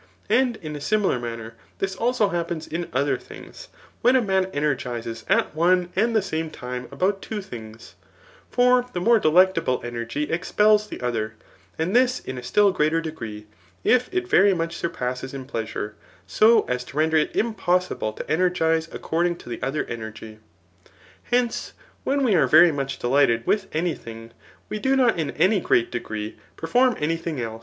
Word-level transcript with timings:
And 0.31 0.55
in 0.63 0.75
a 0.75 0.81
similar 0.81 1.19
manner, 1.19 1.53
this 1.77 1.95
also 1.95 2.29
happens 2.29 2.65
in 2.65 2.89
other 2.91 3.17
things, 3.17 3.67
when 4.01 4.15
a 4.15 4.19
man 4.23 4.47
energizes 4.51 5.23
at 5.29 5.53
one 5.55 5.91
and 5.95 6.15
the 6.15 6.23
same 6.23 6.49
time 6.49 6.87
about 6.91 7.21
two 7.21 7.39
things; 7.39 7.93
for 8.49 8.83
the 8.93 8.99
more 8.99 9.19
delectabla 9.19 9.85
energy 9.85 10.23
expels 10.31 10.87
the 10.87 11.01
other 11.01 11.27
j 11.27 11.35
and 11.83 11.95
this 11.95 12.19
in 12.19 12.39
a 12.39 12.41
still 12.41 12.71
greater 12.71 12.99
degree, 12.99 13.45
if 13.83 14.09
it 14.11 14.27
very 14.27 14.55
much 14.55 14.75
surpasses 14.75 15.35
in 15.35 15.45
pleasure, 15.45 15.93
so 16.25 16.63
as 16.63 16.83
to 16.85 16.97
render 16.97 17.17
it 17.17 17.35
impossible 17.35 18.11
to 18.11 18.27
energize 18.27 18.89
according 18.91 19.35
to 19.35 19.49
the 19.49 19.57
Digitized 19.57 19.61
by 19.61 19.67
Google 19.67 19.81
CHAP. 19.83 19.83
V, 19.83 20.25
ETHJCS* 20.25 20.39
383 21.29 21.37
Other 21.37 21.37
encrg}\ 21.37 21.37
Hence> 21.45 21.73
when 22.03 22.21
vre 22.21 22.33
are 22.37 22.47
very 22.47 22.71
much 22.71 22.97
delighted 22.97 23.45
With 23.45 23.67
any 23.71 23.95
tbing> 23.95 24.31
we 24.67 24.79
do 24.79 24.95
not 24.95 25.19
in 25.19 25.29
any 25.29 25.59
great 25.59 25.91
degree 25.91 26.37
perform 26.57 26.95
any 26.99 27.17
thing 27.17 27.37
e! 27.39 27.59